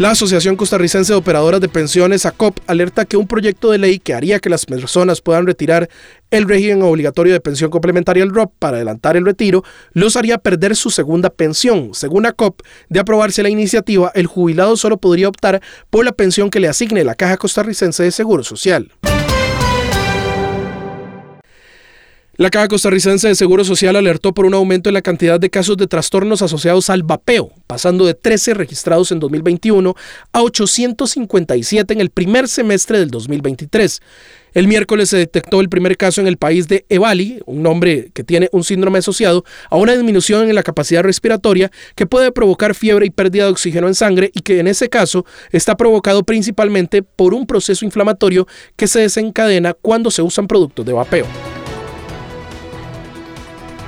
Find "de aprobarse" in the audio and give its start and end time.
12.88-13.42